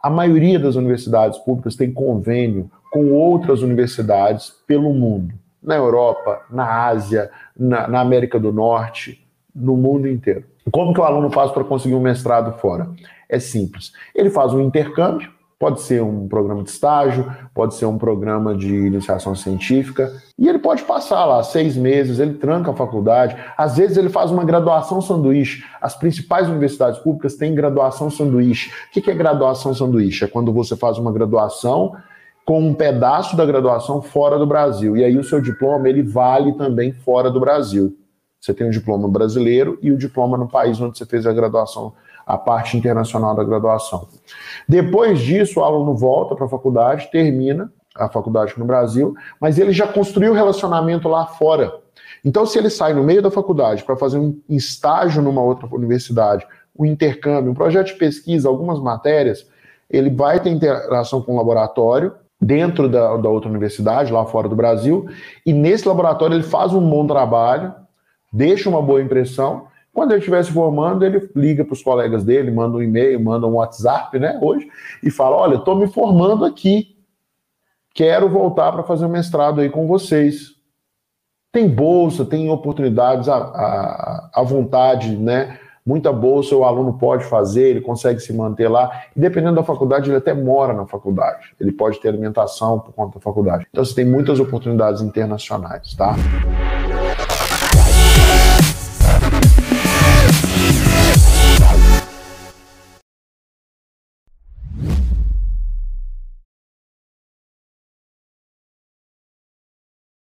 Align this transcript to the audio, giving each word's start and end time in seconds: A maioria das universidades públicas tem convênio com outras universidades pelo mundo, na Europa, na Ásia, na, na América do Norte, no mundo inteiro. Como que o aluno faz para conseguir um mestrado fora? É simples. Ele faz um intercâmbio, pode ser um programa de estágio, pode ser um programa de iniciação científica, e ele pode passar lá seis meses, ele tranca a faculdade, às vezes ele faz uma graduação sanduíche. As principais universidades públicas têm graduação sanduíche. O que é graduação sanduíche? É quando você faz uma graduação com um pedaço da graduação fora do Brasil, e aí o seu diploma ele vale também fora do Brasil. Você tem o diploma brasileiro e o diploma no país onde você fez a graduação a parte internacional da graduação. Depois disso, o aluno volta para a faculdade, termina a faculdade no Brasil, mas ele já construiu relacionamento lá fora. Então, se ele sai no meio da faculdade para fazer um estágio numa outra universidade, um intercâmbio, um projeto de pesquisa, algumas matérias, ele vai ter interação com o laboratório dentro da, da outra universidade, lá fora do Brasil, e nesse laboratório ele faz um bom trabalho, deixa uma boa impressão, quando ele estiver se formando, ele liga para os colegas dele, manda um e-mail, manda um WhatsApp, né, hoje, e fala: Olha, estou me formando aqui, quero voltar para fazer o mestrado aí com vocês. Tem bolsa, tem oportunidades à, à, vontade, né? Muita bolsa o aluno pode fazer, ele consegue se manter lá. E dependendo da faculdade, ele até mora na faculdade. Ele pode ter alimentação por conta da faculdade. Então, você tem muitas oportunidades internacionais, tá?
A 0.00 0.08
maioria 0.08 0.58
das 0.58 0.76
universidades 0.76 1.38
públicas 1.38 1.74
tem 1.74 1.92
convênio 1.92 2.70
com 2.90 3.12
outras 3.12 3.62
universidades 3.62 4.50
pelo 4.66 4.94
mundo, 4.94 5.34
na 5.62 5.74
Europa, 5.74 6.42
na 6.50 6.86
Ásia, 6.86 7.30
na, 7.56 7.88
na 7.88 8.00
América 8.00 8.38
do 8.38 8.52
Norte, 8.52 9.26
no 9.54 9.76
mundo 9.76 10.06
inteiro. 10.06 10.44
Como 10.70 10.94
que 10.94 11.00
o 11.00 11.04
aluno 11.04 11.30
faz 11.30 11.50
para 11.50 11.64
conseguir 11.64 11.94
um 11.94 12.00
mestrado 12.00 12.58
fora? 12.58 12.90
É 13.28 13.38
simples. 13.38 13.92
Ele 14.14 14.30
faz 14.30 14.54
um 14.54 14.60
intercâmbio, 14.60 15.30
pode 15.58 15.80
ser 15.80 16.00
um 16.02 16.28
programa 16.28 16.62
de 16.62 16.70
estágio, 16.70 17.30
pode 17.52 17.74
ser 17.74 17.86
um 17.86 17.98
programa 17.98 18.54
de 18.54 18.72
iniciação 18.72 19.34
científica, 19.34 20.12
e 20.38 20.48
ele 20.48 20.60
pode 20.60 20.84
passar 20.84 21.24
lá 21.24 21.42
seis 21.42 21.76
meses, 21.76 22.20
ele 22.20 22.34
tranca 22.34 22.70
a 22.70 22.74
faculdade, 22.74 23.36
às 23.56 23.76
vezes 23.76 23.96
ele 23.96 24.08
faz 24.08 24.30
uma 24.30 24.44
graduação 24.44 25.00
sanduíche. 25.00 25.64
As 25.80 25.96
principais 25.96 26.48
universidades 26.48 27.00
públicas 27.00 27.34
têm 27.34 27.54
graduação 27.54 28.08
sanduíche. 28.08 28.70
O 28.70 29.00
que 29.00 29.10
é 29.10 29.14
graduação 29.14 29.74
sanduíche? 29.74 30.24
É 30.24 30.28
quando 30.28 30.52
você 30.52 30.76
faz 30.76 30.96
uma 30.96 31.10
graduação 31.10 31.96
com 32.44 32.60
um 32.60 32.72
pedaço 32.72 33.36
da 33.36 33.44
graduação 33.44 34.00
fora 34.00 34.38
do 34.38 34.46
Brasil, 34.46 34.96
e 34.96 35.04
aí 35.04 35.18
o 35.18 35.24
seu 35.24 35.40
diploma 35.40 35.88
ele 35.88 36.02
vale 36.02 36.52
também 36.52 36.92
fora 36.92 37.30
do 37.30 37.40
Brasil. 37.40 37.96
Você 38.40 38.54
tem 38.54 38.68
o 38.68 38.70
diploma 38.70 39.08
brasileiro 39.08 39.76
e 39.82 39.90
o 39.90 39.98
diploma 39.98 40.38
no 40.38 40.48
país 40.48 40.80
onde 40.80 40.96
você 40.96 41.04
fez 41.04 41.26
a 41.26 41.32
graduação 41.32 41.92
a 42.28 42.36
parte 42.36 42.76
internacional 42.76 43.34
da 43.34 43.42
graduação. 43.42 44.06
Depois 44.68 45.18
disso, 45.18 45.60
o 45.60 45.64
aluno 45.64 45.94
volta 45.96 46.36
para 46.36 46.44
a 46.44 46.48
faculdade, 46.48 47.10
termina 47.10 47.72
a 47.96 48.06
faculdade 48.06 48.52
no 48.58 48.66
Brasil, 48.66 49.14
mas 49.40 49.58
ele 49.58 49.72
já 49.72 49.88
construiu 49.88 50.34
relacionamento 50.34 51.08
lá 51.08 51.24
fora. 51.24 51.72
Então, 52.22 52.44
se 52.44 52.58
ele 52.58 52.68
sai 52.68 52.92
no 52.92 53.02
meio 53.02 53.22
da 53.22 53.30
faculdade 53.30 53.82
para 53.82 53.96
fazer 53.96 54.18
um 54.18 54.38
estágio 54.46 55.22
numa 55.22 55.40
outra 55.40 55.66
universidade, 55.72 56.46
um 56.78 56.84
intercâmbio, 56.84 57.50
um 57.50 57.54
projeto 57.54 57.86
de 57.86 57.94
pesquisa, 57.94 58.46
algumas 58.46 58.78
matérias, 58.78 59.46
ele 59.88 60.10
vai 60.10 60.38
ter 60.38 60.50
interação 60.50 61.22
com 61.22 61.32
o 61.32 61.36
laboratório 61.36 62.12
dentro 62.38 62.90
da, 62.90 63.16
da 63.16 63.28
outra 63.30 63.48
universidade, 63.48 64.12
lá 64.12 64.26
fora 64.26 64.48
do 64.50 64.54
Brasil, 64.54 65.08
e 65.46 65.52
nesse 65.52 65.88
laboratório 65.88 66.36
ele 66.36 66.42
faz 66.42 66.74
um 66.74 66.90
bom 66.90 67.06
trabalho, 67.06 67.74
deixa 68.30 68.68
uma 68.68 68.82
boa 68.82 69.00
impressão, 69.00 69.66
quando 69.98 70.12
ele 70.12 70.20
estiver 70.20 70.44
se 70.44 70.52
formando, 70.52 71.04
ele 71.04 71.28
liga 71.34 71.64
para 71.64 71.72
os 71.72 71.82
colegas 71.82 72.22
dele, 72.22 72.52
manda 72.52 72.76
um 72.76 72.82
e-mail, 72.82 73.18
manda 73.18 73.48
um 73.48 73.54
WhatsApp, 73.54 74.16
né, 74.16 74.38
hoje, 74.40 74.68
e 75.02 75.10
fala: 75.10 75.34
Olha, 75.34 75.56
estou 75.56 75.74
me 75.74 75.88
formando 75.88 76.44
aqui, 76.44 76.96
quero 77.92 78.28
voltar 78.28 78.70
para 78.70 78.84
fazer 78.84 79.06
o 79.06 79.08
mestrado 79.08 79.60
aí 79.60 79.68
com 79.68 79.88
vocês. 79.88 80.54
Tem 81.50 81.68
bolsa, 81.68 82.24
tem 82.24 82.48
oportunidades 82.48 83.28
à, 83.28 84.30
à, 84.32 84.42
vontade, 84.44 85.16
né? 85.16 85.58
Muita 85.84 86.12
bolsa 86.12 86.54
o 86.54 86.62
aluno 86.62 86.92
pode 86.92 87.24
fazer, 87.24 87.70
ele 87.70 87.80
consegue 87.80 88.20
se 88.20 88.32
manter 88.32 88.68
lá. 88.68 89.02
E 89.16 89.20
dependendo 89.20 89.56
da 89.56 89.64
faculdade, 89.64 90.08
ele 90.10 90.18
até 90.18 90.32
mora 90.32 90.72
na 90.74 90.86
faculdade. 90.86 91.56
Ele 91.58 91.72
pode 91.72 91.98
ter 91.98 92.08
alimentação 92.10 92.78
por 92.78 92.92
conta 92.92 93.18
da 93.18 93.20
faculdade. 93.20 93.66
Então, 93.68 93.84
você 93.84 93.96
tem 93.96 94.04
muitas 94.04 94.38
oportunidades 94.38 95.02
internacionais, 95.02 95.92
tá? 95.94 96.14